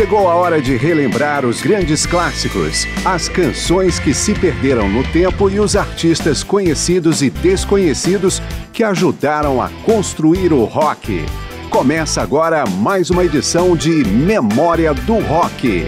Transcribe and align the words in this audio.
Chegou 0.00 0.30
a 0.30 0.34
hora 0.34 0.62
de 0.62 0.78
relembrar 0.78 1.44
os 1.44 1.60
grandes 1.60 2.06
clássicos, 2.06 2.86
as 3.04 3.28
canções 3.28 3.98
que 3.98 4.14
se 4.14 4.32
perderam 4.32 4.88
no 4.88 5.04
tempo 5.12 5.50
e 5.50 5.60
os 5.60 5.76
artistas 5.76 6.42
conhecidos 6.42 7.20
e 7.20 7.28
desconhecidos 7.28 8.40
que 8.72 8.82
ajudaram 8.82 9.60
a 9.60 9.68
construir 9.84 10.54
o 10.54 10.64
rock. 10.64 11.22
Começa 11.68 12.22
agora 12.22 12.64
mais 12.66 13.10
uma 13.10 13.22
edição 13.22 13.76
de 13.76 13.90
Memória 13.90 14.94
do 14.94 15.18
Rock. 15.18 15.84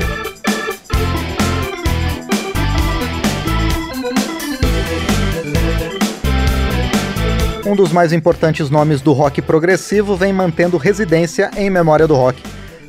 Um 7.65 7.75
dos 7.75 7.91
mais 7.91 8.13
importantes 8.13 8.69
nomes 8.69 9.01
do 9.01 9.15
rock 9.15 9.41
progressivo 9.41 10.15
vem 10.15 10.35
mantendo 10.35 10.77
residência 10.77 11.51
em 11.57 11.71
Memória 11.71 12.07
do 12.07 12.15
Rock. 12.15 12.43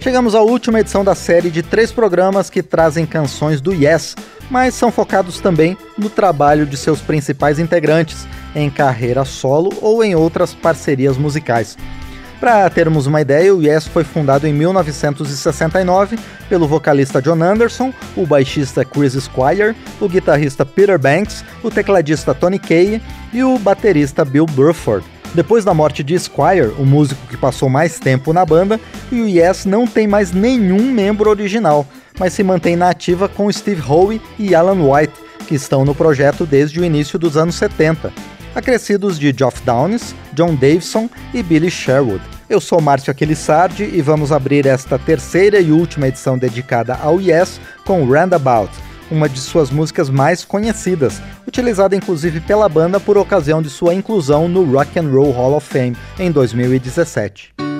Chegamos 0.03 0.35
à 0.35 0.41
última 0.41 0.81
edição 0.81 1.01
da 1.01 1.15
série 1.15 1.49
de 1.49 1.63
três 1.63 1.89
programas 1.89 2.49
que 2.49 2.61
trazem 2.61 3.05
canções 3.05 3.61
do 3.61 3.73
Yes, 3.73 4.17
mas 4.51 4.73
são 4.73 4.91
focados 4.91 5.39
também 5.39 5.77
no 5.97 6.09
trabalho 6.09 6.65
de 6.65 6.75
seus 6.75 6.99
principais 6.99 7.57
integrantes, 7.57 8.27
em 8.53 8.69
carreira 8.69 9.23
solo 9.23 9.71
ou 9.81 10.03
em 10.03 10.13
outras 10.13 10.53
parcerias 10.53 11.17
musicais. 11.17 11.77
Para 12.37 12.69
termos 12.69 13.07
uma 13.07 13.21
ideia, 13.21 13.55
o 13.55 13.63
Yes 13.63 13.87
foi 13.87 14.03
fundado 14.03 14.45
em 14.45 14.51
1969 14.51 16.19
pelo 16.49 16.67
vocalista 16.67 17.21
John 17.21 17.41
Anderson, 17.41 17.93
o 18.17 18.25
baixista 18.25 18.83
Chris 18.83 19.13
Squire, 19.13 19.73
o 20.01 20.09
guitarrista 20.09 20.65
Peter 20.65 20.99
Banks, 20.99 21.45
o 21.63 21.71
tecladista 21.71 22.33
Tony 22.33 22.59
Kaye 22.59 23.01
e 23.31 23.41
o 23.41 23.57
baterista 23.57 24.25
Bill 24.25 24.47
Burford. 24.47 25.12
Depois 25.33 25.65
da 25.65 25.73
morte 25.73 26.03
de 26.03 26.17
Squire, 26.17 26.73
o 26.77 26.85
músico 26.85 27.25
que 27.27 27.35
passou 27.35 27.67
mais 27.67 27.99
tempo 27.99 28.31
na 28.31 28.45
banda, 28.45 28.79
o 29.11 29.15
Yes 29.15 29.65
não 29.65 29.87
tem 29.87 30.07
mais 30.07 30.31
nenhum 30.31 30.91
membro 30.91 31.29
original, 31.29 31.87
mas 32.19 32.33
se 32.33 32.43
mantém 32.43 32.75
na 32.75 32.89
ativa 32.89 33.27
com 33.27 33.51
Steve 33.51 33.81
Howe 33.81 34.21
e 34.37 34.53
Alan 34.53 34.87
White, 34.87 35.13
que 35.47 35.55
estão 35.55 35.83
no 35.83 35.95
projeto 35.95 36.45
desde 36.45 36.79
o 36.79 36.85
início 36.85 37.17
dos 37.17 37.35
anos 37.35 37.55
70, 37.55 38.13
acrescidos 38.53 39.17
de 39.17 39.33
Geoff 39.35 39.59
Downes, 39.63 40.13
John 40.33 40.53
Davison 40.53 41.09
e 41.33 41.41
Billy 41.41 41.71
Sherwood. 41.71 42.21
Eu 42.47 42.61
sou 42.61 42.79
Márcio 42.79 43.09
Aquilissardi 43.09 43.89
e 43.91 44.01
vamos 44.03 44.31
abrir 44.31 44.67
esta 44.67 44.99
terceira 44.99 45.59
e 45.59 45.71
última 45.71 46.09
edição 46.09 46.37
dedicada 46.37 46.93
ao 47.01 47.19
Yes 47.19 47.59
com 47.83 48.05
Roundabout, 48.05 48.71
uma 49.09 49.27
de 49.27 49.39
suas 49.39 49.69
músicas 49.69 50.09
mais 50.09 50.43
conhecidas, 50.45 51.21
utilizada 51.47 51.95
inclusive 51.95 52.39
pela 52.41 52.69
banda 52.69 52.99
por 52.99 53.17
ocasião 53.17 53.61
de 53.61 53.69
sua 53.69 53.93
inclusão 53.93 54.47
no 54.47 54.63
Rock 54.63 54.99
and 54.99 55.09
Roll 55.09 55.31
Hall 55.31 55.55
of 55.55 55.67
Fame 55.67 55.95
em 56.19 56.31
2017. 56.31 57.72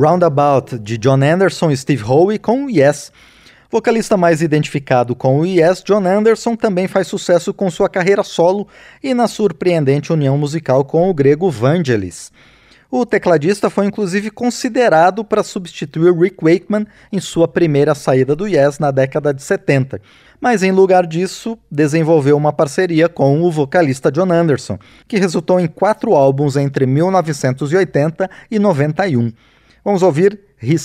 Roundabout 0.00 0.78
de 0.78 0.96
John 0.96 1.22
Anderson 1.22 1.70
e 1.70 1.76
Steve 1.76 2.02
Howe 2.02 2.38
com 2.38 2.70
Yes. 2.70 3.12
Vocalista 3.70 4.16
mais 4.16 4.40
identificado 4.40 5.14
com 5.14 5.40
o 5.40 5.44
Yes, 5.44 5.82
John 5.84 6.06
Anderson 6.06 6.56
também 6.56 6.88
faz 6.88 7.06
sucesso 7.06 7.52
com 7.52 7.70
sua 7.70 7.86
carreira 7.86 8.22
solo 8.22 8.66
e 9.02 9.12
na 9.12 9.28
surpreendente 9.28 10.10
união 10.10 10.38
musical 10.38 10.86
com 10.86 11.10
o 11.10 11.12
grego 11.12 11.50
Vangelis. 11.50 12.32
O 12.90 13.04
tecladista 13.04 13.68
foi 13.68 13.84
inclusive 13.84 14.30
considerado 14.30 15.22
para 15.22 15.42
substituir 15.42 16.12
Rick 16.12 16.38
Wakeman 16.42 16.86
em 17.12 17.20
sua 17.20 17.46
primeira 17.46 17.94
saída 17.94 18.34
do 18.34 18.48
Yes 18.48 18.78
na 18.78 18.90
década 18.90 19.34
de 19.34 19.42
70, 19.42 20.00
mas 20.40 20.62
em 20.62 20.72
lugar 20.72 21.06
disso 21.06 21.58
desenvolveu 21.70 22.38
uma 22.38 22.54
parceria 22.54 23.06
com 23.06 23.42
o 23.42 23.50
vocalista 23.52 24.10
John 24.10 24.32
Anderson, 24.32 24.78
que 25.06 25.18
resultou 25.18 25.60
em 25.60 25.68
quatro 25.68 26.14
álbuns 26.14 26.56
entre 26.56 26.86
1980 26.86 28.30
e 28.50 28.58
91. 28.58 29.30
Vamos 29.84 30.02
ouvir 30.02 30.38
He's 30.60 30.82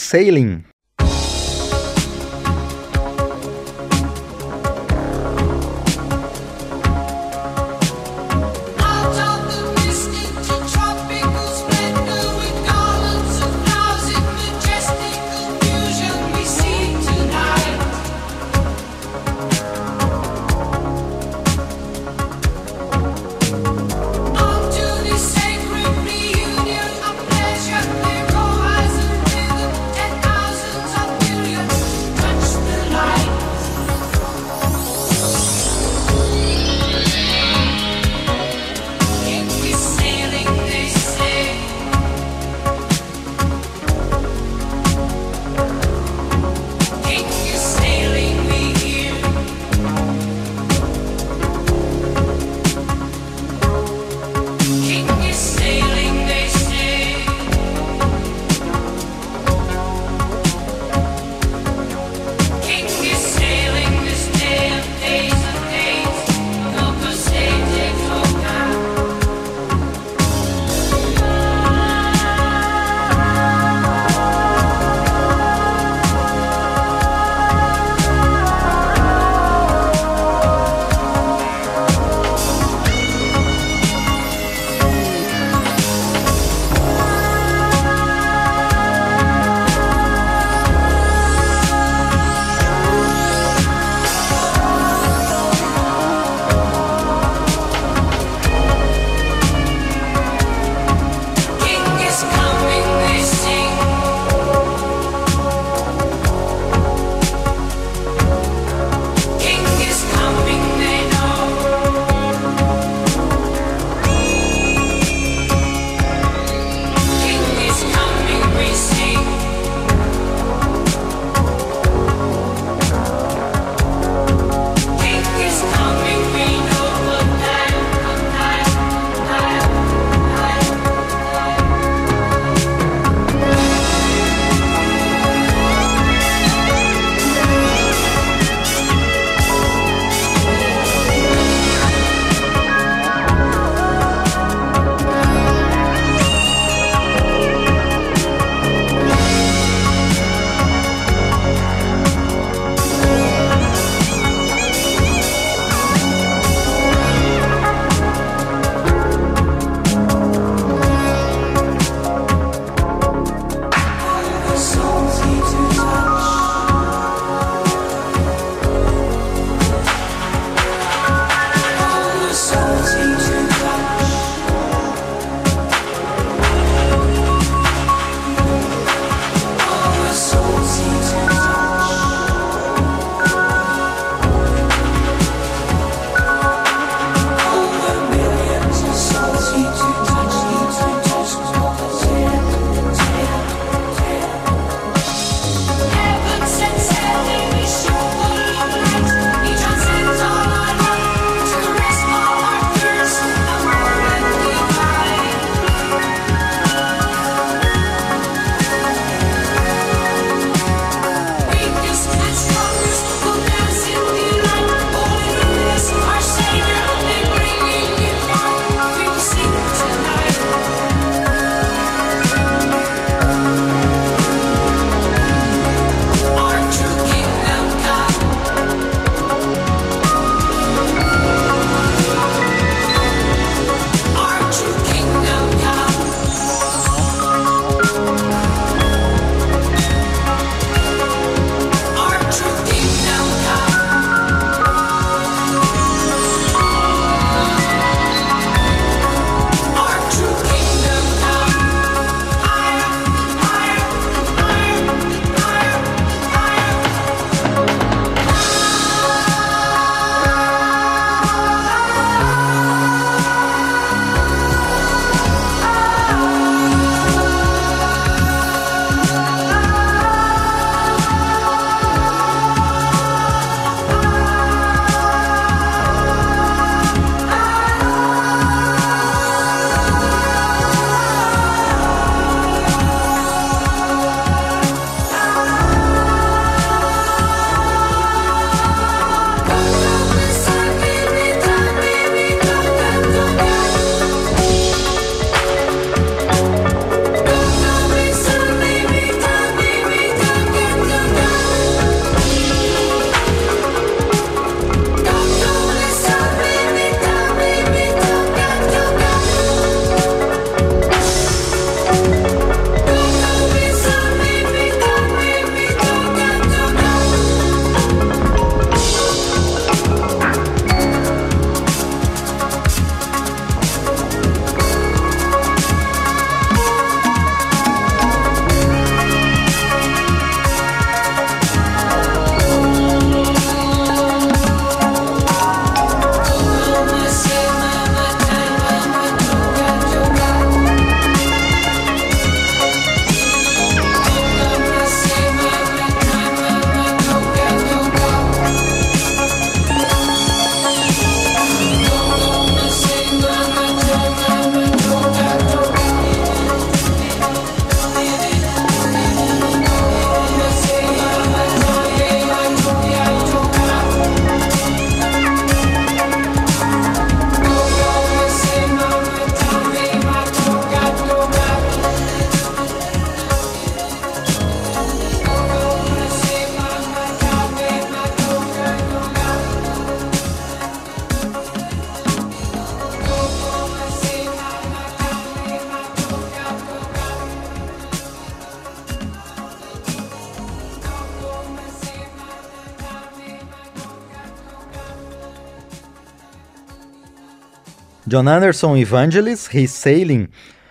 John 398.07 398.27
Anderson 398.27 398.77
e 398.77 398.85
Vangelis, 398.85 399.49
He's 399.51 399.71
Sailing. 399.71 400.27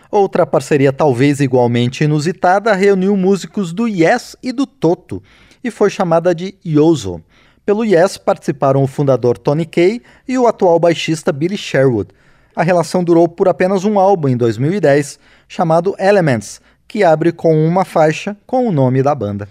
Outra 0.09 0.47
parceria 0.47 0.93
talvez 0.93 1.41
igualmente 1.41 2.05
inusitada 2.05 2.73
reuniu 2.75 3.17
músicos 3.17 3.73
do 3.73 3.89
Yes 3.89 4.37
e 4.41 4.53
do 4.53 4.65
Toto 4.65 5.21
e 5.63 5.69
foi 5.69 5.91
chamada 5.91 6.33
de 6.33 6.55
Yozo. 6.65 7.21
Pelo 7.67 7.85
Yes 7.85 8.17
participaram 8.17 8.85
o 8.85 8.87
fundador 8.87 9.37
Tony 9.37 9.67
Kaye 9.67 10.01
e 10.29 10.39
o 10.39 10.47
atual 10.47 10.79
baixista 10.79 11.33
Billy 11.33 11.57
Sherwood. 11.57 12.11
A 12.55 12.63
relação 12.63 13.03
durou 13.03 13.27
por 13.27 13.49
apenas 13.49 13.85
um 13.85 13.99
álbum 13.99 14.29
em 14.29 14.37
2010, 14.37 15.19
chamado 15.49 15.97
Elements, 15.99 16.61
que 16.87 17.03
abre 17.03 17.33
com 17.33 17.67
uma 17.67 17.85
faixa 17.85 18.37
com 18.47 18.69
o 18.69 18.71
nome 18.71 19.03
da 19.03 19.13
banda. 19.13 19.49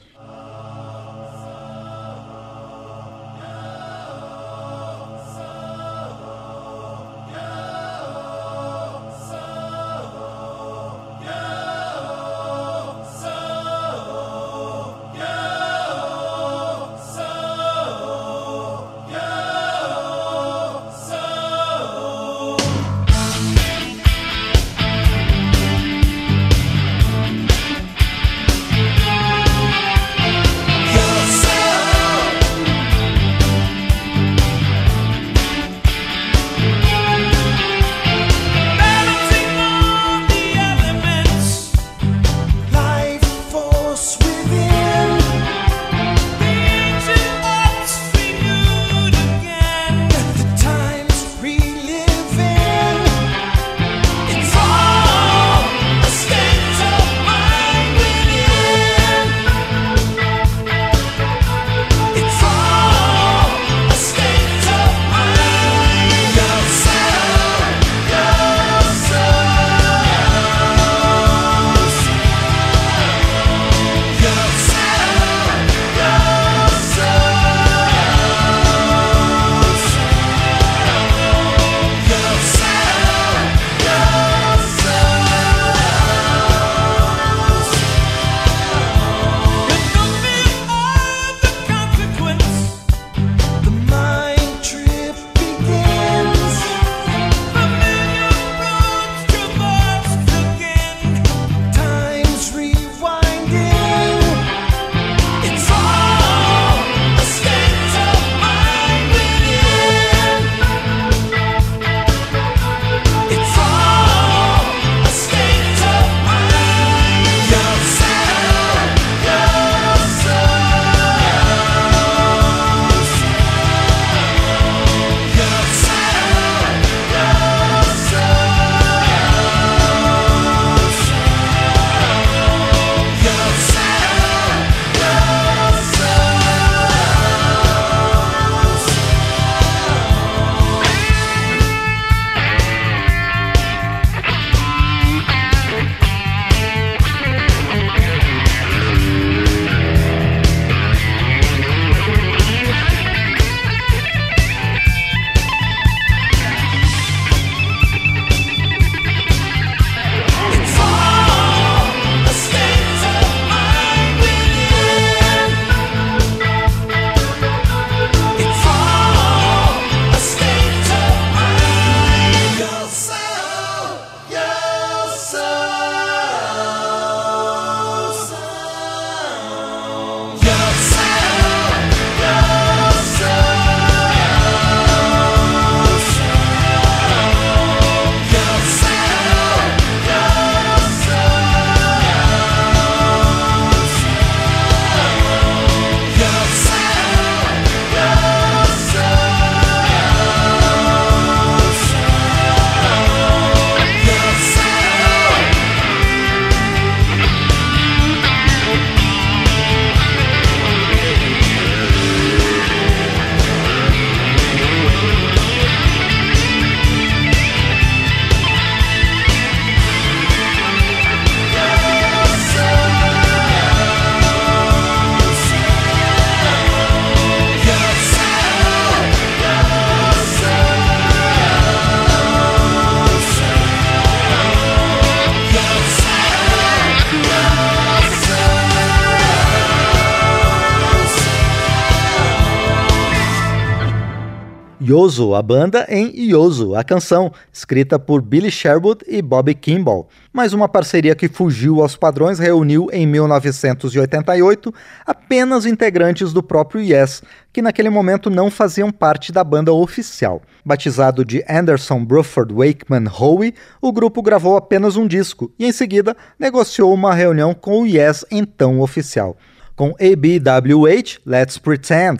Yoso, 244.94 245.34
a 245.34 245.42
banda, 245.42 245.88
em 245.90 246.14
Yoso, 246.16 246.76
a 246.76 246.84
canção, 246.84 247.32
escrita 247.52 247.98
por 247.98 248.22
Billy 248.22 248.52
Sherwood 248.52 249.04
e 249.08 249.24
Bobby 249.24 249.56
Kimball. 249.56 250.08
Mas 250.32 250.54
uma 250.54 250.70
parceria 250.70 251.16
que 251.16 251.28
fugiu 251.28 251.82
aos 251.82 251.96
padrões 251.96 252.38
reuniu 252.38 252.90
em 252.94 253.08
1988 253.08 254.72
apenas 255.04 255.66
integrantes 255.66 256.32
do 256.32 256.44
próprio 256.44 256.80
Yes, 256.80 257.24
que 257.52 257.60
naquele 257.60 257.90
momento 257.90 258.30
não 258.30 258.52
faziam 258.52 258.92
parte 258.92 259.32
da 259.32 259.44
banda 259.44 259.74
oficial. 259.74 260.44
Batizado 260.64 261.26
de 261.26 261.44
Anderson 261.50 262.06
Bruford 262.06 262.54
Wakeman 262.54 263.10
Howe, 263.10 263.52
o 263.82 263.92
grupo 263.92 264.22
gravou 264.22 264.56
apenas 264.56 264.96
um 264.96 265.08
disco 265.08 265.52
e 265.58 265.66
em 265.66 265.72
seguida 265.72 266.16
negociou 266.38 266.94
uma 266.94 267.16
reunião 267.16 267.56
com 267.56 267.82
o 267.82 267.88
Yes 267.88 268.24
então 268.30 268.80
oficial. 268.80 269.36
Com 269.76 269.96
ABWH, 270.00 271.20
Let's 271.26 271.58
Pretend. 271.58 272.20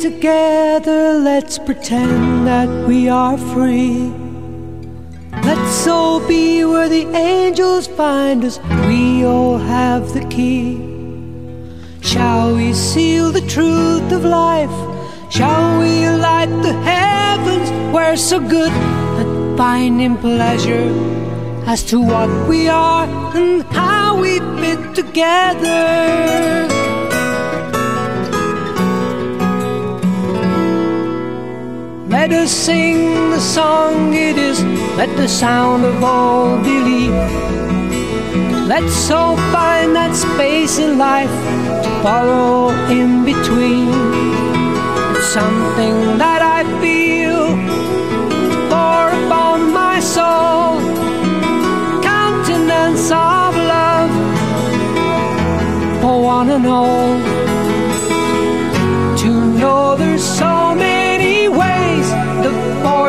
Together, 0.00 1.18
let's 1.18 1.58
pretend 1.58 2.46
that 2.46 2.68
we 2.88 3.08
are 3.08 3.36
free. 3.36 4.10
Let's 5.44 5.86
all 5.86 6.26
be 6.26 6.64
where 6.64 6.88
the 6.88 7.06
angels 7.14 7.86
find 7.86 8.44
us, 8.44 8.58
we 8.86 9.24
all 9.24 9.58
have 9.58 10.14
the 10.14 10.24
key. 10.28 10.78
Shall 12.00 12.56
we 12.56 12.72
seal 12.72 13.30
the 13.30 13.46
truth 13.46 14.10
of 14.12 14.24
life? 14.24 14.76
Shall 15.30 15.80
we 15.80 16.08
light 16.08 16.52
the 16.62 16.72
heavens? 16.82 17.70
We're 17.94 18.16
so 18.16 18.40
good 18.40 18.72
at 18.72 19.56
finding 19.58 20.16
pleasure 20.16 20.88
as 21.66 21.82
to 21.90 22.00
what 22.00 22.30
we 22.48 22.68
are 22.68 23.06
and 23.36 23.62
how 23.64 24.18
we 24.20 24.38
fit 24.60 24.94
together. 24.94 26.69
Let 32.20 32.32
us 32.32 32.50
sing 32.50 33.30
the 33.30 33.40
song 33.40 34.12
it 34.12 34.36
is, 34.36 34.62
let 35.00 35.08
the 35.16 35.26
sound 35.26 35.86
of 35.86 36.04
all 36.04 36.58
believe. 36.58 37.14
Let's 38.68 39.10
all 39.10 39.36
find 39.56 39.96
that 39.96 40.14
space 40.14 40.78
in 40.78 40.98
life 40.98 41.34
to 41.82 41.90
follow 42.02 42.72
in 42.90 43.24
between. 43.24 43.88
It's 45.16 45.28
something 45.32 46.18
that 46.18 46.42
I 46.58 46.60
feel 46.82 47.56
pour 48.68 49.04
upon 49.20 49.72
my 49.72 49.98
soul. 49.98 50.76
Countenance 52.02 53.06
of 53.10 53.50
love 53.74 54.12
for 56.02 56.22
one 56.22 56.50
and 56.50 56.66
all. 56.66 57.16
To 59.22 59.30
know 59.58 59.96
there's 59.96 60.22
so 60.22 60.74
many 60.74 60.99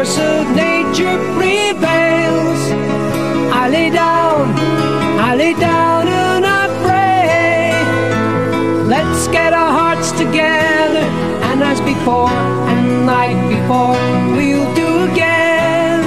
force 0.01 0.17
of 0.17 0.55
nature 0.55 1.17
prevails. 1.37 2.61
I 3.53 3.69
lay 3.69 3.91
down, 3.91 4.47
I 5.19 5.35
lay 5.35 5.53
down 5.53 6.07
and 6.07 6.43
I 6.43 6.63
pray. 6.83 7.73
Let's 8.87 9.27
get 9.27 9.53
our 9.53 9.71
hearts 9.79 10.11
together, 10.11 11.05
and 11.49 11.61
as 11.61 11.79
before, 11.81 12.31
and 12.71 13.05
like 13.05 13.37
before, 13.47 13.95
we'll 14.35 14.73
do 14.73 15.11
again. 15.11 16.01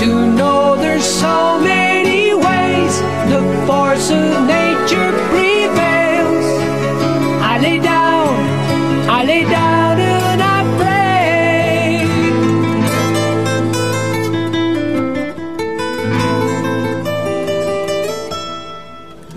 To 0.00 0.08
know 0.38 0.74
there's 0.74 1.04
so 1.04 1.60
many 1.60 2.34
ways 2.34 2.94
the 3.32 3.40
force 3.68 4.10
of 4.10 4.49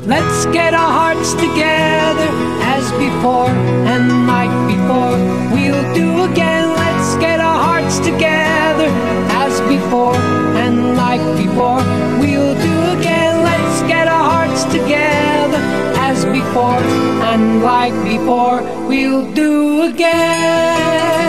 Let's 0.06 0.46
get 0.48 0.74
our 0.74 0.92
hearts 0.92 1.34
together 1.34 2.28
as 2.62 2.92
before 3.00 3.48
and 3.88 4.28
like 4.28 4.52
before. 4.68 5.16
We'll 5.56 5.94
do 5.96 6.30
again. 6.30 6.76
Let's 6.76 7.16
get 7.22 7.40
our 7.40 7.64
hearts 7.64 8.00
together 8.00 8.90
as 9.32 9.62
before 9.62 10.18
and 10.60 10.98
like 10.98 11.22
before. 11.38 11.80
We'll 12.20 12.54
do 12.54 13.00
again. 13.00 13.44
Let's 13.44 13.82
get 13.84 14.10
our 14.10 14.30
hearts 14.30 14.66
together 14.66 15.62
as 16.04 16.26
before 16.26 16.84
and 17.32 17.64
like 17.64 17.94
before. 18.04 18.62
We'll 18.90 19.32
do 19.32 19.84
again. 19.84 21.23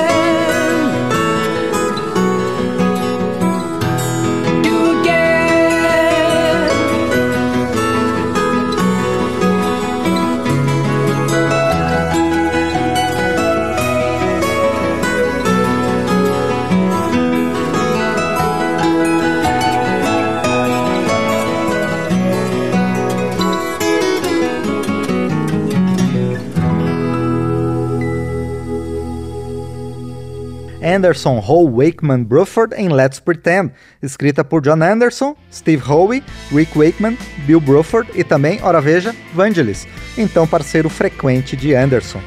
Anderson, 30.94 31.42
Howe, 31.46 31.70
Wakeman, 31.70 32.22
Bruford 32.22 32.74
em 32.76 32.88
Let's 32.88 33.18
Pretend, 33.18 33.72
escrita 34.02 34.44
por 34.44 34.62
John 34.62 34.82
Anderson, 34.82 35.34
Steve 35.52 35.82
Howe, 35.86 36.22
Rick 36.52 36.78
Wakeman, 36.78 37.18
Bill 37.46 37.60
Bruford 37.60 38.10
e 38.14 38.22
também, 38.22 38.60
ora 38.62 38.80
veja, 38.80 39.14
Vangelis, 39.34 39.86
então 40.16 40.46
parceiro 40.46 40.88
frequente 40.88 41.56
de 41.56 41.74
Anderson. 41.74 42.20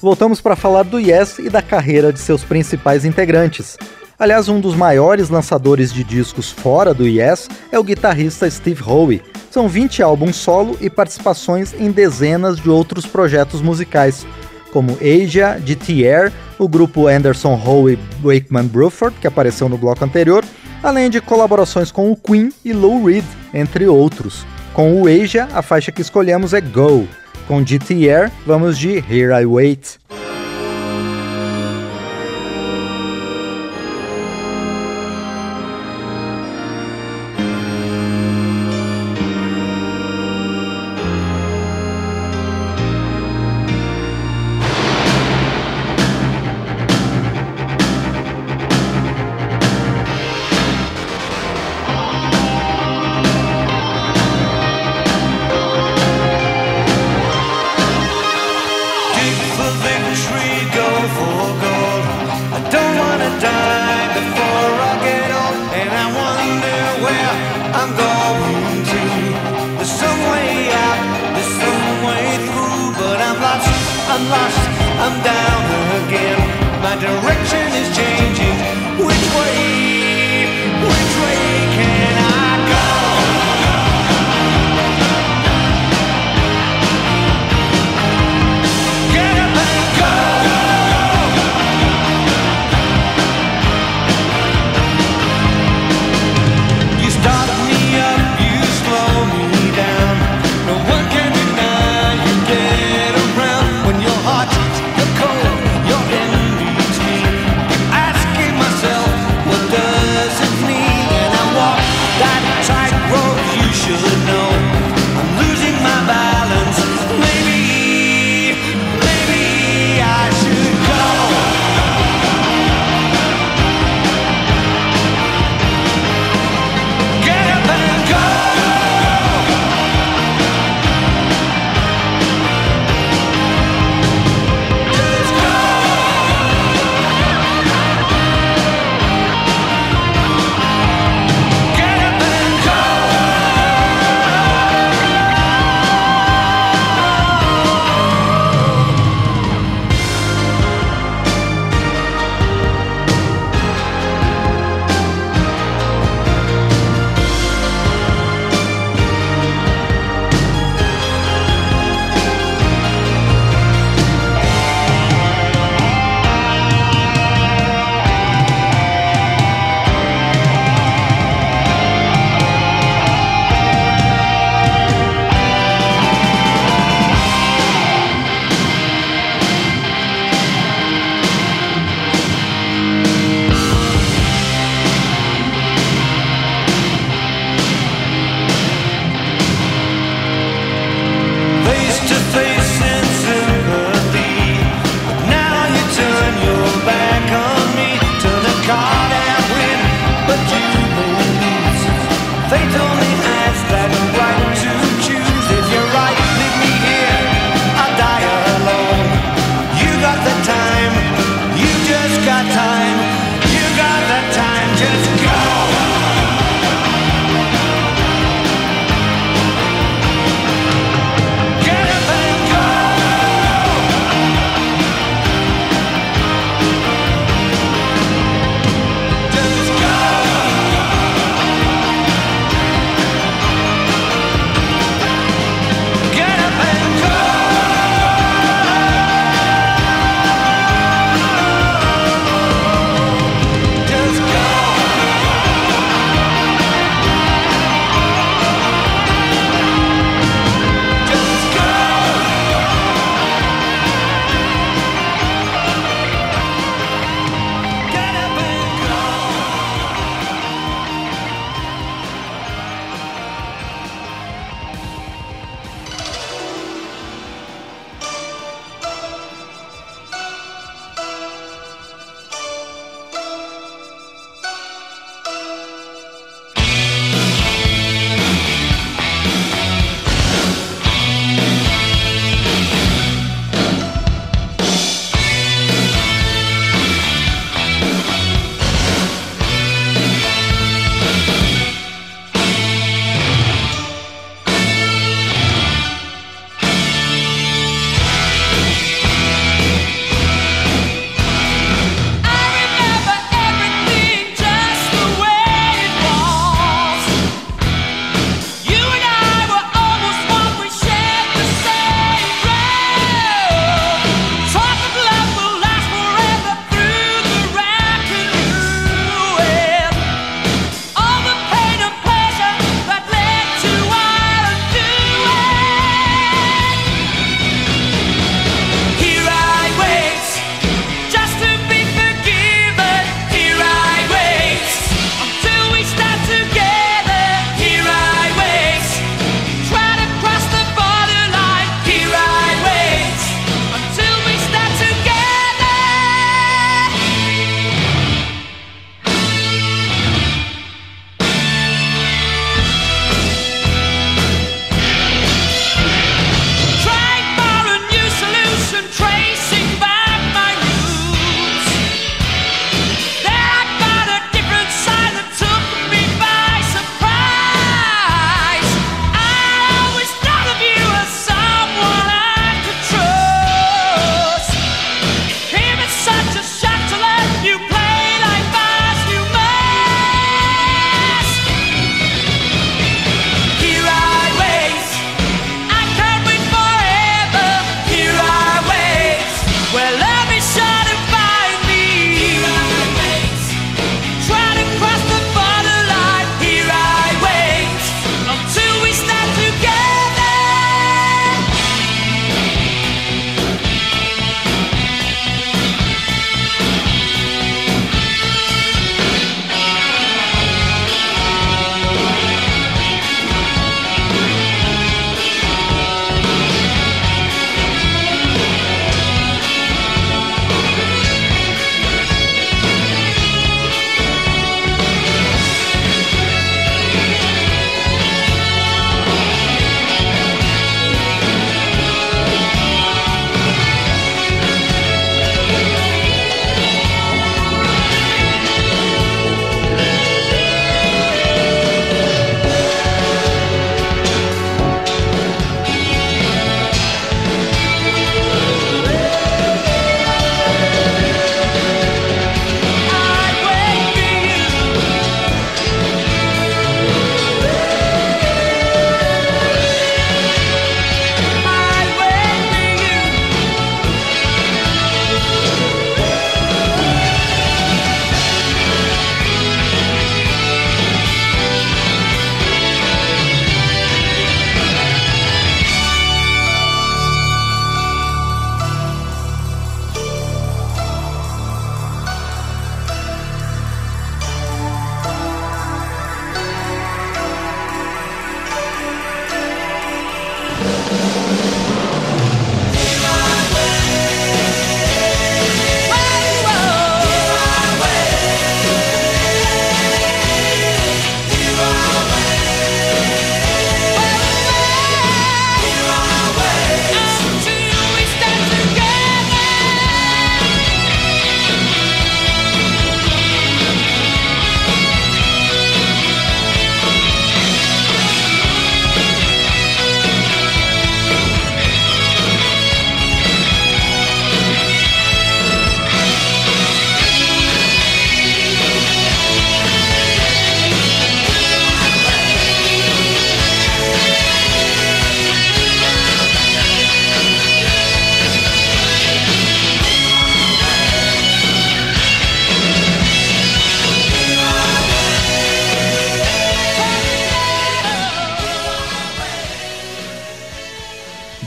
Voltamos 0.00 0.40
para 0.40 0.56
falar 0.56 0.84
do 0.84 0.98
Yes 0.98 1.38
e 1.38 1.50
da 1.50 1.60
carreira 1.60 2.10
de 2.10 2.18
seus 2.18 2.42
principais 2.42 3.04
integrantes. 3.04 3.76
Aliás, 4.18 4.48
um 4.48 4.60
dos 4.60 4.74
maiores 4.74 5.30
lançadores 5.30 5.92
de 5.92 6.04
discos 6.04 6.50
fora 6.50 6.92
do 6.92 7.06
Yes 7.06 7.48
é 7.72 7.78
o 7.78 7.82
guitarrista 7.82 8.50
Steve 8.50 8.82
Howe. 8.82 9.22
São 9.50 9.66
20 9.66 10.02
álbuns 10.02 10.36
solo 10.36 10.76
e 10.80 10.90
participações 10.90 11.72
em 11.72 11.90
dezenas 11.90 12.58
de 12.58 12.68
outros 12.68 13.06
projetos 13.06 13.62
musicais, 13.62 14.26
como 14.72 14.98
Asia, 15.00 15.60
GTR, 15.64 16.32
o 16.58 16.68
grupo 16.68 17.08
Anderson 17.08 17.54
Howe 17.54 17.98
Wakeman 18.22 18.66
Bruford, 18.66 19.16
que 19.20 19.26
apareceu 19.26 19.68
no 19.68 19.78
bloco 19.78 20.04
anterior, 20.04 20.44
além 20.82 21.10
de 21.10 21.20
colaborações 21.20 21.90
com 21.90 22.10
o 22.10 22.16
Queen 22.16 22.52
e 22.64 22.72
Lou 22.72 23.04
Reed, 23.04 23.24
entre 23.52 23.86
outros. 23.86 24.44
Com 24.72 25.02
o 25.02 25.06
Asia, 25.06 25.48
a 25.52 25.62
faixa 25.62 25.90
que 25.90 26.00
escolhemos 26.02 26.54
é 26.54 26.60
Go. 26.60 27.06
Com 27.46 27.64
GTR, 27.64 28.30
vamos 28.46 28.78
de 28.78 28.98
Here 28.98 29.42
I 29.42 29.46
Wait. 29.46 29.98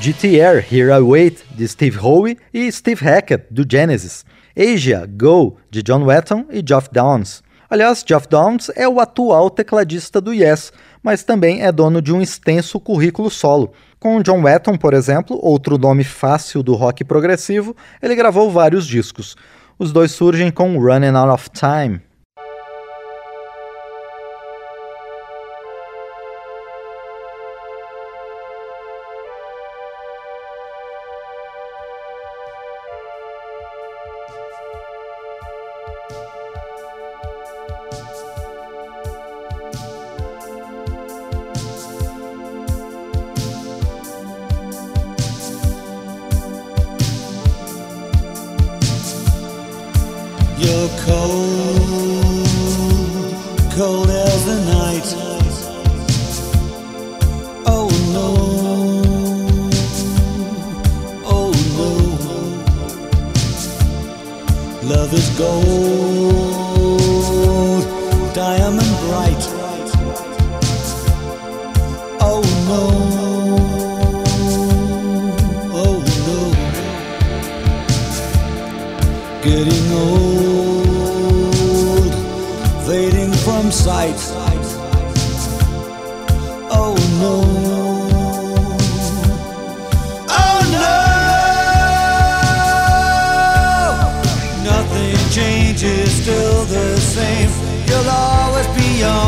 GTR 0.04 0.62
Here 0.70 0.92
I 0.92 1.00
Wait, 1.00 1.46
de 1.56 1.66
Steve 1.66 1.98
Howe 1.98 2.38
e 2.54 2.70
Steve 2.70 3.06
Hackett, 3.06 3.46
do 3.50 3.66
Genesis. 3.66 4.26
Asia 4.54 5.08
Go, 5.10 5.56
de 5.72 5.82
John 5.82 6.04
Wetton 6.04 6.46
e 6.52 6.62
Geoff 6.62 6.90
Downs. 6.92 7.42
Aliás, 7.70 8.04
Geoff 8.06 8.28
Downs 8.28 8.70
é 8.76 8.86
o 8.86 9.00
atual 9.00 9.50
tecladista 9.50 10.20
do 10.20 10.34
Yes, 10.34 10.74
mas 11.02 11.24
também 11.24 11.64
é 11.64 11.72
dono 11.72 12.02
de 12.02 12.12
um 12.12 12.22
extenso 12.22 12.82
currículo 12.82 13.30
solo. 13.30 13.72
Com 13.98 14.22
John 14.22 14.42
Wetton, 14.42 14.76
por 14.76 14.94
exemplo, 14.94 15.40
outro 15.42 15.78
nome 15.78 16.04
fácil 16.04 16.62
do 16.62 16.76
rock 16.76 17.06
progressivo, 17.06 17.74
ele 18.02 18.14
gravou 18.14 18.52
vários 18.52 18.86
discos. 18.86 19.38
Os 19.80 19.94
dois 19.94 20.12
surgem 20.12 20.52
com 20.52 20.78
Running 20.78 21.16
Out 21.16 21.32
of 21.32 21.50
Time. 21.50 22.02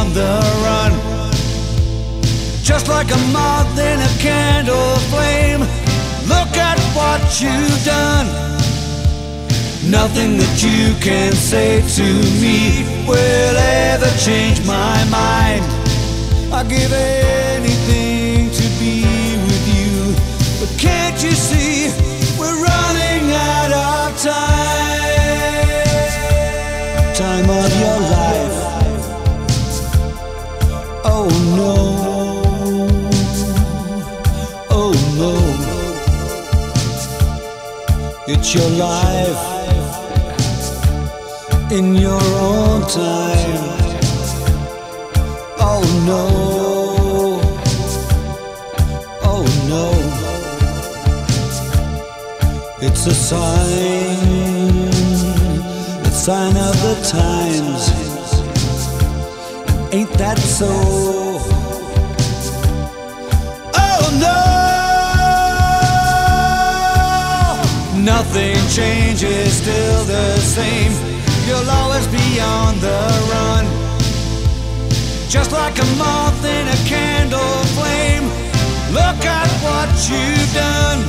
on 0.05 0.13
the 0.13 0.39
run. 0.63 0.91
Just 2.63 2.87
like 2.87 3.09
a 3.11 3.17
moth 3.31 3.77
in 3.77 3.99
a 3.99 4.11
candle 4.19 4.95
flame, 5.11 5.61
look 6.27 6.53
at 6.57 6.79
what 6.95 7.21
you've 7.41 7.85
done. 7.85 8.27
Nothing 9.89 10.37
that 10.37 10.63
you 10.63 10.95
can 10.99 11.33
say 11.33 11.81
to 11.97 12.07
me 12.41 12.83
will 13.07 13.57
ever 13.57 14.09
change 14.17 14.65
my 14.65 14.97
mind. 15.09 15.63
I 16.51 16.63
give 16.67 16.91
it. 16.91 17.44
It's 38.47 38.53
your 38.53 38.69
life 38.77 39.43
in 41.71 41.95
your 41.95 42.21
own 42.21 42.81
time. 42.81 43.63
Oh 45.57 45.81
no. 46.05 46.25
Oh 49.23 49.45
no. 49.67 49.85
It's 52.85 53.07
a 53.07 53.15
sign, 53.15 54.19
a 56.05 56.11
sign 56.11 56.55
of 56.55 56.75
the 56.85 56.95
times. 57.17 57.89
Ain't 59.91 60.13
that 60.19 60.37
so? 60.37 61.24
Nothing 68.05 68.55
changes, 68.69 69.53
still 69.63 70.03
the 70.05 70.37
same. 70.37 70.91
You'll 71.47 71.67
always 71.67 72.05
be 72.05 72.39
on 72.39 72.79
the 72.79 73.01
run. 73.33 73.65
Just 75.27 75.51
like 75.51 75.75
a 75.79 75.85
moth 75.97 76.45
in 76.45 76.67
a 76.67 76.77
candle 76.85 77.63
flame. 77.73 78.25
Look 78.93 79.25
at 79.25 79.49
what 79.65 79.89
you've 80.07 80.53
done. 80.53 81.01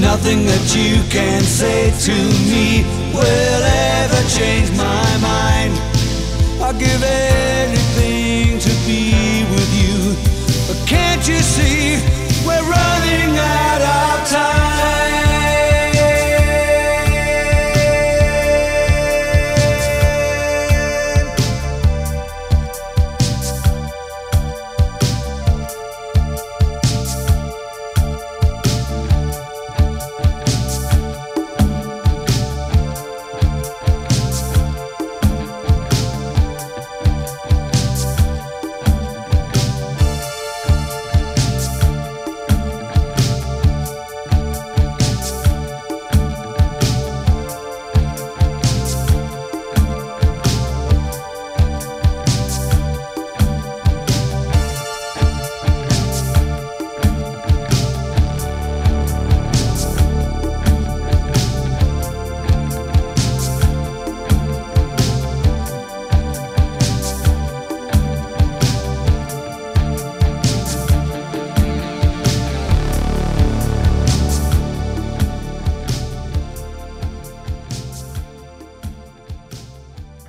Nothing 0.00 0.46
that 0.46 0.66
you 0.74 0.98
can 1.10 1.42
say 1.42 1.94
to 2.06 2.16
me 2.50 2.82
will 3.14 3.62
ever 4.02 4.22
change 4.28 4.72
my 4.72 5.06
mind. 5.22 5.78
I'll 6.60 6.76
give 6.76 7.02
anything 7.04 8.58
to 8.58 8.70
be 8.84 9.46
with 9.54 9.70
you. 9.78 10.16
But 10.66 10.88
can't 10.88 11.22
you 11.28 11.38
see 11.38 12.02
we're 12.44 12.66
running 12.66 13.38
out 13.38 13.82
of 13.82 14.28
time? 14.28 14.75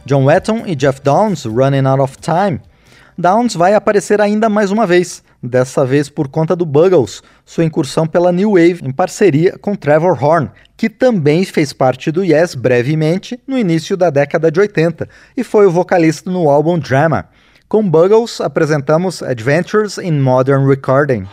John 0.07 0.23
Wetton 0.23 0.63
e 0.65 0.73
Jeff 0.73 1.01
Downs, 1.01 1.43
Running 1.45 1.85
Out 1.85 2.01
of 2.01 2.17
Time. 2.17 2.61
Downs 3.17 3.55
vai 3.55 3.73
aparecer 3.73 4.21
ainda 4.21 4.47
mais 4.47 4.71
uma 4.71 4.87
vez, 4.87 5.21
dessa 5.43 5.85
vez 5.85 6.07
por 6.07 6.29
conta 6.29 6.55
do 6.55 6.65
Buggles, 6.65 7.21
sua 7.45 7.65
incursão 7.65 8.07
pela 8.07 8.31
New 8.31 8.51
Wave 8.51 8.79
em 8.83 8.91
parceria 8.91 9.57
com 9.59 9.75
Trevor 9.75 10.23
Horn, 10.23 10.49
que 10.77 10.89
também 10.89 11.43
fez 11.43 11.73
parte 11.73 12.09
do 12.09 12.23
Yes 12.23 12.55
brevemente 12.55 13.37
no 13.45 13.57
início 13.57 13.97
da 13.97 14.09
década 14.09 14.49
de 14.49 14.61
80 14.61 15.09
e 15.35 15.43
foi 15.43 15.65
o 15.65 15.71
vocalista 15.71 16.31
no 16.31 16.49
álbum 16.49 16.79
Drama. 16.79 17.27
Com 17.67 17.83
Buggles 17.83 18.39
apresentamos 18.39 19.21
Adventures 19.21 19.97
in 19.97 20.21
Modern 20.21 20.65
Recording. 20.65 21.27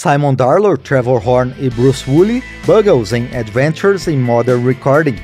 Simon 0.00 0.34
Darlow, 0.34 0.78
Trevor 0.78 1.20
Horn 1.28 1.54
e 1.58 1.68
Bruce 1.68 2.10
Woolley, 2.10 2.42
Buggles 2.64 3.12
em 3.12 3.28
Adventures 3.36 4.08
in 4.08 4.16
Modern 4.16 4.66
Recording. 4.66 5.16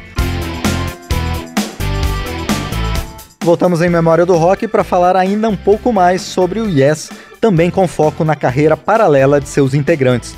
Voltamos 3.40 3.80
em 3.80 3.88
Memória 3.88 4.26
do 4.26 4.36
Rock 4.36 4.68
para 4.68 4.84
falar 4.84 5.16
ainda 5.16 5.48
um 5.48 5.56
pouco 5.56 5.94
mais 5.94 6.20
sobre 6.20 6.60
o 6.60 6.68
Yes, 6.68 7.08
também 7.40 7.70
com 7.70 7.88
foco 7.88 8.22
na 8.22 8.36
carreira 8.36 8.76
paralela 8.76 9.40
de 9.40 9.48
seus 9.48 9.72
integrantes. 9.72 10.36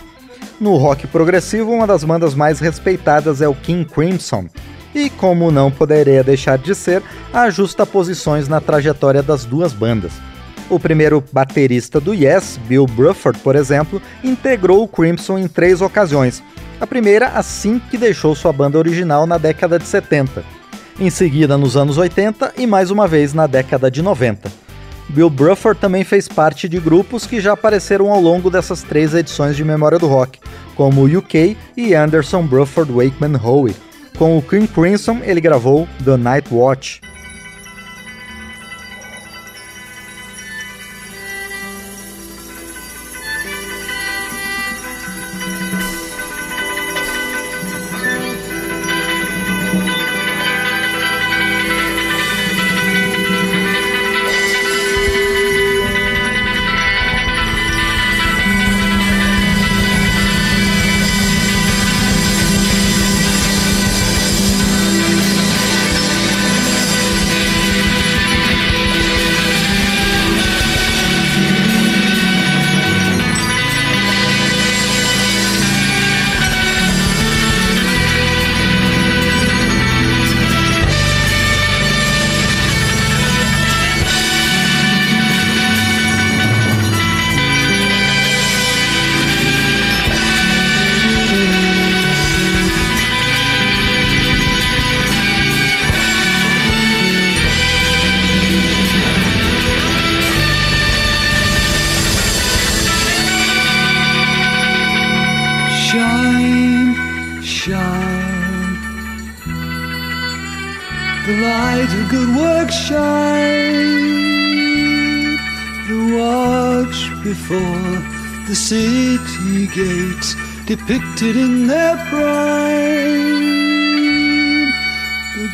No 0.61 0.77
rock 0.77 1.09
progressivo, 1.09 1.73
uma 1.73 1.87
das 1.89 2.05
bandas 2.05 2.33
mais 2.37 2.61
respeitadas 2.61 3.43
é 3.43 3.49
o 3.49 3.57
King 3.57 3.85
Crimson, 3.85 4.47
e 4.95 5.11
como 5.11 5.51
não 5.51 5.69
poderia 5.69 6.23
deixar 6.23 6.59
de 6.59 6.77
ser, 6.77 7.03
há 7.33 7.51
justaposições 7.51 8.47
na 8.47 8.61
trajetória 8.61 9.21
das 9.21 9.45
duas 9.45 9.73
bandas. 9.73 10.13
O 10.71 10.79
primeiro 10.79 11.25
baterista 11.33 11.99
do 11.99 12.13
Yes, 12.13 12.59
Bill 12.67 12.87
Bruford, 12.87 13.39
por 13.41 13.57
exemplo, 13.57 14.03
integrou 14.23 14.83
o 14.83 14.89
Crimson 14.89 15.39
em 15.39 15.49
três 15.49 15.81
ocasiões. 15.81 16.43
A 16.81 16.87
primeira 16.87 17.29
assim 17.29 17.81
que 17.91 17.97
deixou 17.97 18.35
sua 18.35 18.53
banda 18.53 18.79
original 18.79 19.27
na 19.27 19.39
década 19.39 19.79
de 19.79 19.87
70. 19.87 20.45
Em 21.01 21.11
seguida, 21.11 21.57
nos 21.57 21.77
anos 21.77 21.97
80 21.97 22.55
e 22.59 22.67
mais 22.67 22.91
uma 22.91 23.09
vez 23.09 23.33
na 23.33 23.47
década 23.47 23.91
de 23.91 24.03
90. 24.03 24.51
Bill 25.09 25.31
Bruford 25.31 25.81
também 25.81 26.05
fez 26.05 26.29
parte 26.29 26.69
de 26.69 26.79
grupos 26.79 27.27
que 27.27 27.41
já 27.41 27.55
apareceram 27.55 28.13
ao 28.13 28.21
longo 28.21 28.51
dessas 28.51 28.83
três 28.83 29.15
edições 29.15 29.57
de 29.57 29.65
Memória 29.65 29.99
do 29.99 30.07
Rock, 30.07 30.39
como 30.77 31.01
o 31.01 31.19
UK 31.19 31.57
e 31.77 31.95
Anderson 31.95 32.47
Bruford 32.47 32.93
Wakeman 32.93 33.41
Howe. 33.43 33.75
Com 34.19 34.37
o 34.37 34.43
King 34.43 34.69
Crimson, 34.69 35.21
ele 35.23 35.41
gravou 35.41 35.89
The 36.05 36.17
Night 36.17 36.53
Watch. 36.53 37.01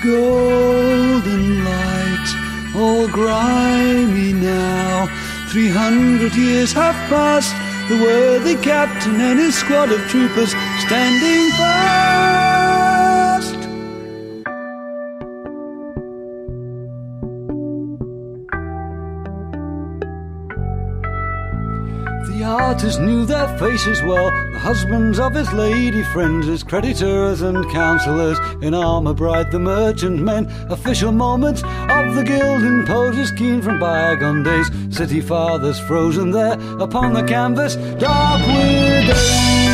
Golden 0.05 1.65
light, 1.65 2.75
all 2.77 3.09
grimy 3.09 4.35
now. 4.35 5.09
Three 5.51 5.71
hundred 5.71 6.35
years 6.35 6.73
have 6.75 6.95
passed, 7.09 7.55
the 7.89 7.97
worthy 8.03 8.57
captain 8.57 9.19
and 9.21 9.39
his 9.39 9.55
squad 9.55 9.91
of 9.91 10.01
troopers 10.09 10.51
standing 10.85 11.51
fast. 11.53 13.55
The 22.29 22.45
artist 22.45 23.01
knew 23.01 23.25
their 23.25 23.49
faces 23.59 24.03
well, 24.03 24.31
husbands 24.65 25.19
of 25.19 25.35
his 25.35 25.53
lady 25.53 26.03
friends, 26.03 26.47
his 26.47 26.63
creditors 26.63 27.43
and 27.43 27.71
counsellors, 27.71 28.39
in 28.63 28.73
armour 28.73 29.13
bright, 29.13 29.51
the 29.51 29.59
merchant 29.59 30.19
men, 30.19 30.47
official 30.71 31.13
moments 31.13 31.63
of 31.63 32.15
the 32.15 32.25
guild 32.25 32.63
imposers 32.63 33.37
keen 33.37 33.61
from 33.61 33.79
bygone 33.79 34.43
days, 34.43 34.71
city 34.89 35.21
fathers 35.21 35.79
frozen 35.81 36.31
there 36.31 36.59
upon 36.81 37.13
the 37.13 37.23
canvas, 37.25 37.77
dark 37.99 38.41
with 38.47 39.74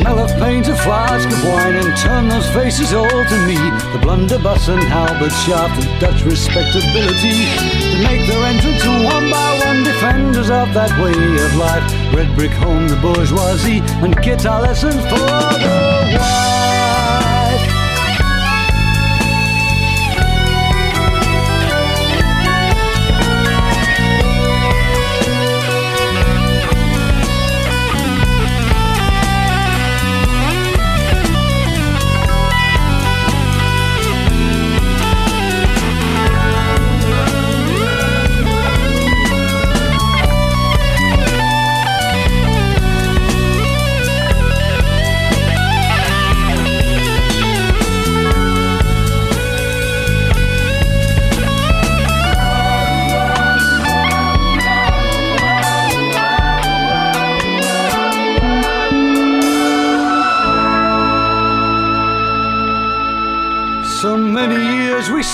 smell 0.00 0.18
of 0.18 0.30
paint, 0.38 0.68
a 0.68 0.76
flask 0.76 1.28
of 1.28 1.44
wine, 1.44 1.74
and 1.76 1.96
turn 1.96 2.28
those 2.28 2.48
faces 2.50 2.92
all 2.92 3.08
to 3.08 3.38
me. 3.46 3.56
The 3.92 3.98
blunderbuss 4.00 4.68
and 4.68 4.82
halberd 4.82 5.32
shaft 5.32 5.78
of 5.78 6.00
Dutch 6.00 6.22
respectability 6.24 7.46
that 7.90 8.00
make 8.06 8.26
their 8.26 8.44
entrance 8.46 8.84
one 8.86 9.30
by 9.30 9.60
one 9.66 9.82
defenders 9.82 10.50
of 10.50 10.72
that 10.74 10.92
way 11.02 11.16
of 11.44 11.54
life. 11.56 11.84
Red 12.14 12.34
brick 12.36 12.52
home, 12.52 12.88
the 12.88 12.96
bourgeoisie, 12.96 13.80
and 14.04 14.14
guitar 14.22 14.62
lessons 14.62 15.02
for 15.10 15.18
the 15.18 16.18
wife. 16.18 16.67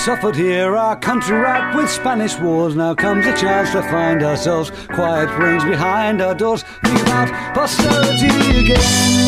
Suffered 0.05 0.35
here, 0.35 0.75
our 0.75 0.95
country 0.95 1.35
racked 1.35 1.75
with 1.75 1.89
Spanish 1.89 2.37
wars. 2.37 2.75
Now 2.75 2.93
comes 2.93 3.25
a 3.25 3.35
chance 3.35 3.71
to 3.71 3.81
find 3.81 4.21
ourselves 4.21 4.69
quiet 4.89 5.35
range 5.39 5.63
behind 5.63 6.21
our 6.21 6.35
doors. 6.35 6.61
Think 6.83 7.01
about 7.01 7.55
posterity 7.55 8.27
again. 8.65 9.24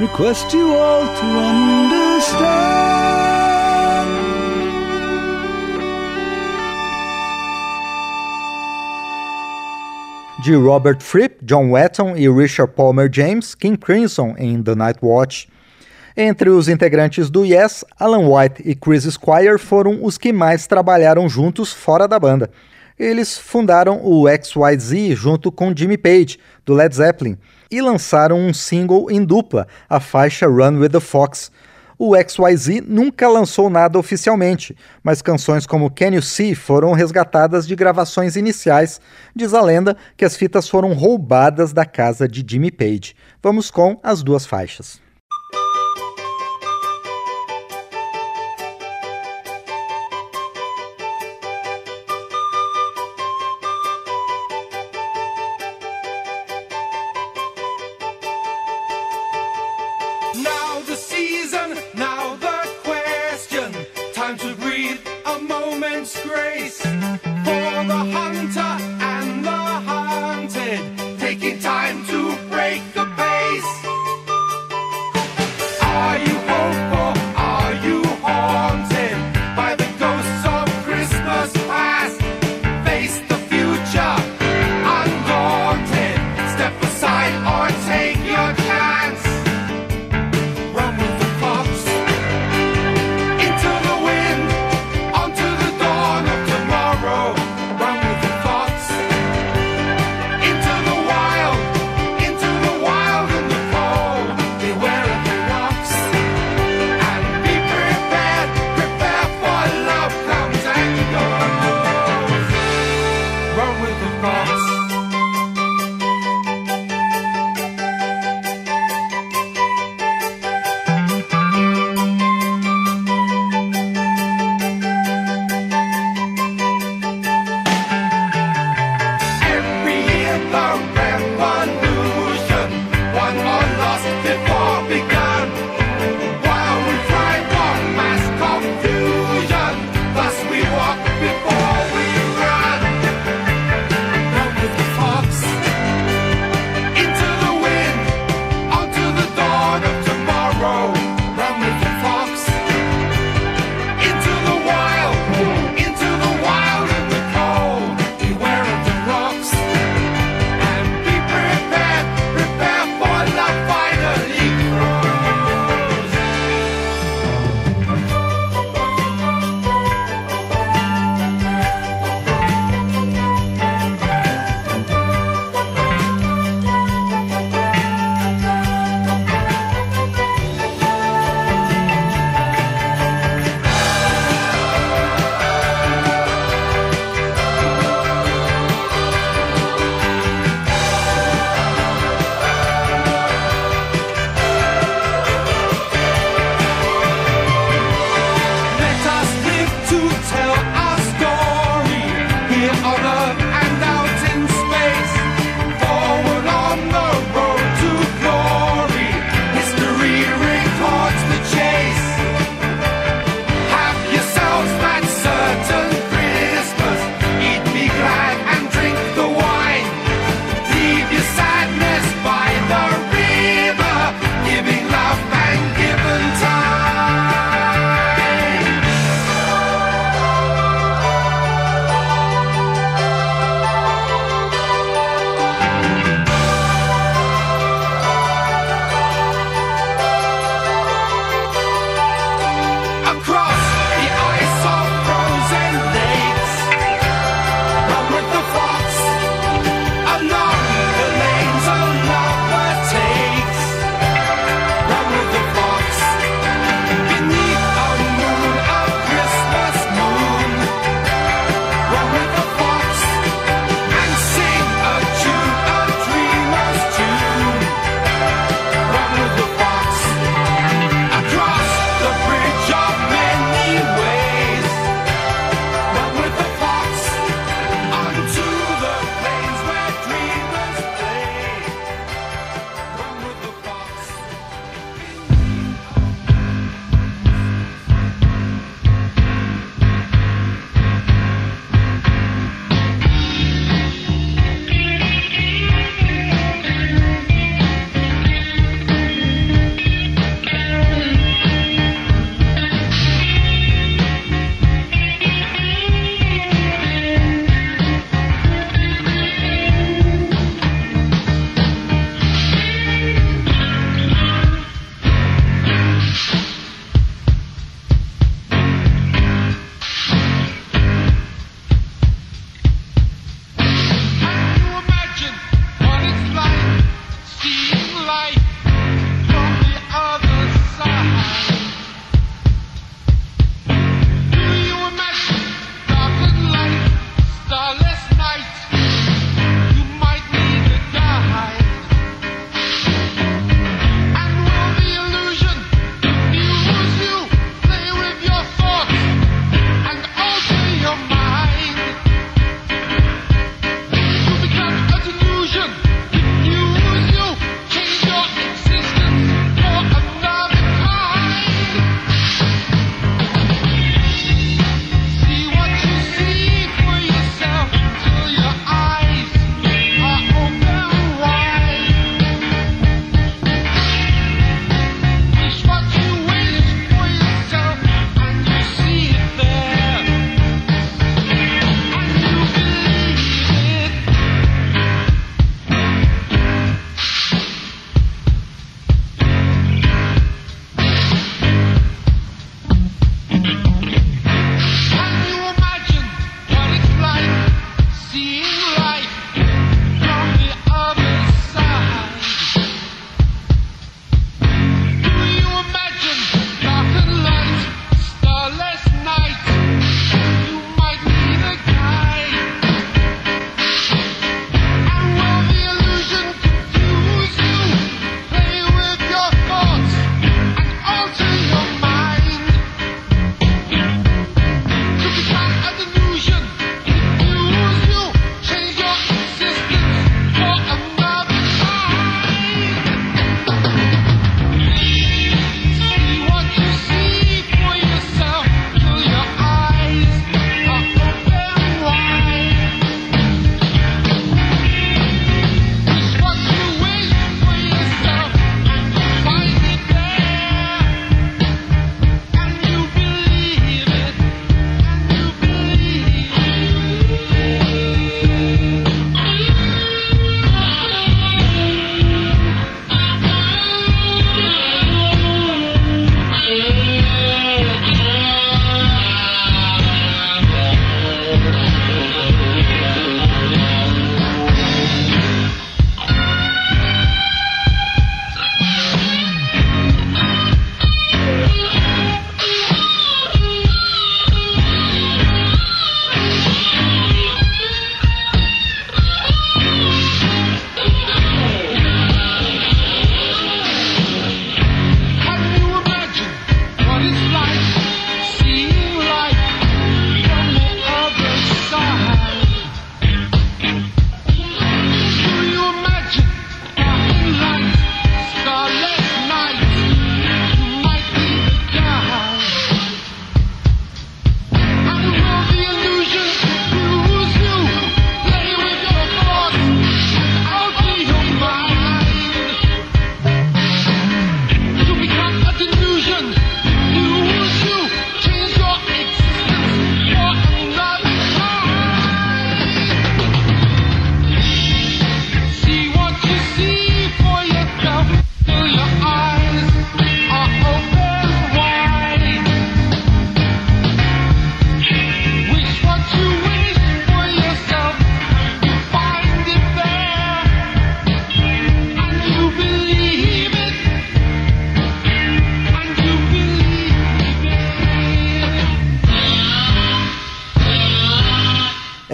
Request 0.00 0.52
you 0.52 0.74
all 0.74 1.06
to 1.06 1.24
understand. 1.24 2.86
de 10.44 10.54
Robert 10.54 11.00
Fripp, 11.00 11.44
John 11.44 11.72
Wetton 11.72 12.16
e 12.16 12.28
Richard 12.28 12.72
Palmer 12.74 13.10
James, 13.12 13.54
King 13.54 13.76
Crimson 13.76 14.34
em 14.38 14.62
The 14.62 14.76
Night 14.76 15.00
Watch. 15.02 15.48
Entre 16.16 16.48
os 16.50 16.68
integrantes 16.68 17.28
do 17.28 17.44
Yes, 17.44 17.84
Alan 17.98 18.28
White 18.28 18.62
e 18.64 18.74
Chris 18.76 19.04
Squire 19.04 19.58
foram 19.58 20.04
os 20.04 20.16
que 20.16 20.32
mais 20.32 20.66
trabalharam 20.66 21.28
juntos 21.28 21.72
fora 21.72 22.06
da 22.06 22.20
banda. 22.20 22.48
Eles 22.96 23.36
fundaram 23.36 24.00
o 24.04 24.26
XYZ 24.28 25.18
junto 25.18 25.50
com 25.50 25.74
Jimmy 25.76 25.98
Page, 25.98 26.38
do 26.64 26.74
Led 26.74 26.94
Zeppelin, 26.94 27.36
e 27.70 27.80
lançaram 27.80 28.38
um 28.38 28.52
single 28.52 29.10
em 29.10 29.24
dupla, 29.24 29.66
a 29.88 30.00
faixa 30.00 30.46
Run 30.46 30.78
with 30.78 30.90
the 30.90 31.00
Fox. 31.00 31.50
O 31.98 32.14
XYZ 32.14 32.82
nunca 32.86 33.26
lançou 33.26 33.70
nada 33.70 33.98
oficialmente, 33.98 34.76
mas 35.02 35.22
canções 35.22 35.66
como 35.66 35.90
Can 35.90 36.10
You 36.10 36.22
See 36.22 36.54
foram 36.54 36.92
resgatadas 36.92 37.66
de 37.66 37.74
gravações 37.74 38.36
iniciais. 38.36 39.00
Diz 39.34 39.54
a 39.54 39.62
lenda 39.62 39.96
que 40.14 40.24
as 40.24 40.36
fitas 40.36 40.68
foram 40.68 40.92
roubadas 40.92 41.72
da 41.72 41.86
casa 41.86 42.28
de 42.28 42.44
Jimmy 42.46 42.70
Page. 42.70 43.14
Vamos 43.42 43.70
com 43.70 43.98
as 44.02 44.22
duas 44.22 44.44
faixas. 44.44 45.05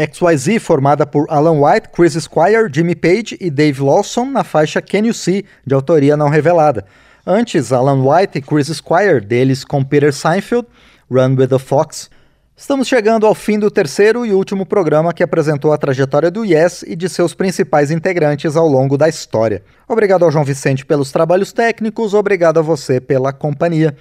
XYZ, 0.06 0.60
formada 0.60 1.06
por 1.06 1.26
Alan 1.28 1.60
White, 1.60 1.88
Chris 1.94 2.14
Squire, 2.14 2.68
Jimmy 2.72 2.94
Page 2.94 3.36
e 3.40 3.50
Dave 3.50 3.80
Lawson, 3.80 4.26
na 4.26 4.42
faixa 4.42 4.82
Can 4.82 5.06
You 5.06 5.14
See, 5.14 5.44
de 5.66 5.74
autoria 5.74 6.16
não 6.16 6.28
revelada. 6.28 6.84
Antes, 7.26 7.72
Alan 7.72 8.02
White 8.02 8.38
e 8.38 8.42
Chris 8.42 8.68
Squire, 8.68 9.20
deles 9.20 9.64
com 9.64 9.84
Peter 9.84 10.12
Seinfeld, 10.12 10.66
Run 11.10 11.36
with 11.38 11.48
the 11.48 11.58
Fox. 11.58 12.10
Estamos 12.56 12.86
chegando 12.86 13.26
ao 13.26 13.34
fim 13.34 13.58
do 13.58 13.70
terceiro 13.70 14.26
e 14.26 14.32
último 14.32 14.66
programa 14.66 15.12
que 15.12 15.22
apresentou 15.22 15.72
a 15.72 15.78
trajetória 15.78 16.30
do 16.30 16.44
Yes 16.44 16.82
e 16.86 16.94
de 16.94 17.08
seus 17.08 17.34
principais 17.34 17.90
integrantes 17.90 18.56
ao 18.56 18.68
longo 18.68 18.98
da 18.98 19.08
história. 19.08 19.62
Obrigado 19.88 20.24
ao 20.24 20.30
João 20.30 20.44
Vicente 20.44 20.84
pelos 20.84 21.10
trabalhos 21.10 21.52
técnicos, 21.52 22.14
obrigado 22.14 22.58
a 22.58 22.62
você 22.62 23.00
pela 23.00 23.32
companhia. 23.32 23.96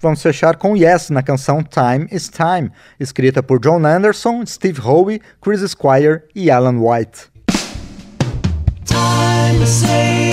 Vamos 0.00 0.22
fechar 0.22 0.56
com 0.56 0.76
Yes 0.76 1.10
na 1.10 1.22
canção 1.22 1.62
Time 1.62 2.06
is 2.10 2.28
Time, 2.28 2.70
escrita 2.98 3.42
por 3.42 3.60
John 3.60 3.84
Anderson, 3.84 4.44
Steve 4.46 4.80
Howe, 4.80 5.20
Chris 5.40 5.60
Squire 5.70 6.22
e 6.34 6.50
Alan 6.50 6.78
White. 6.78 7.32
Time 8.84 9.62
is 9.62 9.70
saved 9.70 10.24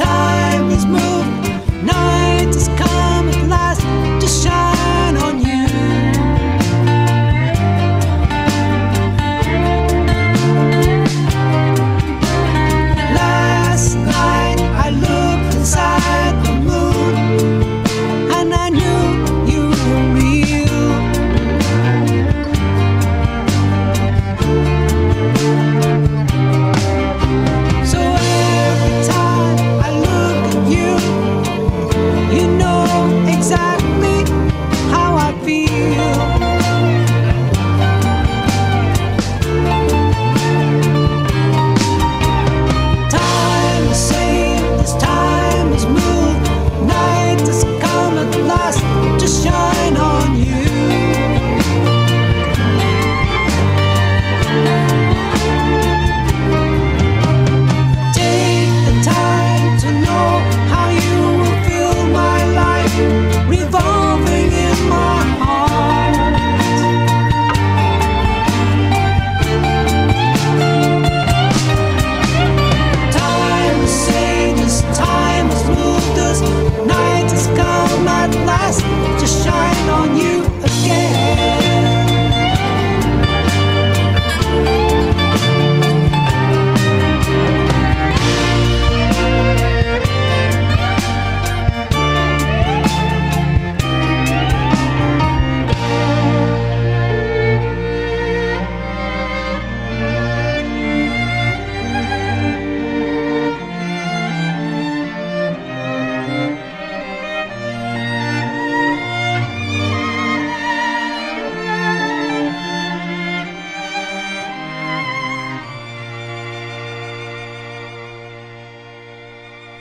time 0.00 0.70
is 0.70 0.84
moved. 0.84 1.84
Night 1.84 2.54
has 2.54 2.69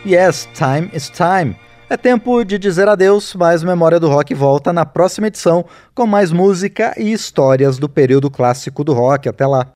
Yes, 0.09 0.49
time 0.55 0.89
is 0.91 1.07
time. 1.07 1.55
É 1.87 1.95
tempo 1.95 2.43
de 2.43 2.57
dizer 2.57 2.89
adeus, 2.89 3.35
mas 3.35 3.63
Memória 3.63 3.99
do 3.99 4.09
Rock 4.09 4.33
volta 4.33 4.73
na 4.73 4.83
próxima 4.83 5.27
edição 5.27 5.63
com 5.93 6.07
mais 6.07 6.31
música 6.31 6.95
e 6.97 7.11
histórias 7.11 7.77
do 7.77 7.87
período 7.87 8.31
clássico 8.31 8.83
do 8.83 8.91
rock. 8.91 9.29
Até 9.29 9.45
lá. 9.45 9.67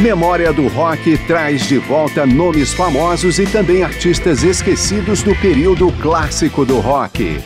Memória 0.00 0.52
do 0.52 0.66
Rock 0.66 1.16
traz 1.28 1.68
de 1.68 1.78
volta 1.78 2.26
nomes 2.26 2.74
famosos 2.74 3.38
e 3.38 3.46
também 3.46 3.84
artistas 3.84 4.42
esquecidos 4.42 5.22
do 5.22 5.36
período 5.36 5.92
clássico 6.02 6.64
do 6.64 6.80
rock. 6.80 7.40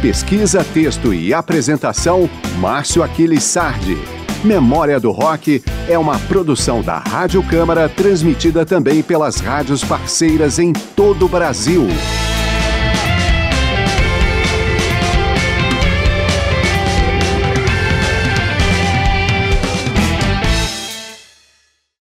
Pesquisa, 0.00 0.64
texto 0.64 1.12
e 1.12 1.34
apresentação, 1.34 2.30
Márcio 2.58 3.02
Aquiles 3.02 3.44
Sardi. 3.44 4.17
Memória 4.44 5.00
do 5.00 5.10
Rock 5.10 5.62
é 5.88 5.98
uma 5.98 6.16
produção 6.16 6.80
da 6.80 6.98
Rádio 6.98 7.42
Câmara, 7.42 7.88
transmitida 7.88 8.64
também 8.64 9.02
pelas 9.02 9.40
rádios 9.40 9.82
parceiras 9.82 10.60
em 10.60 10.72
todo 10.72 11.26
o 11.26 11.28
Brasil. 11.28 11.88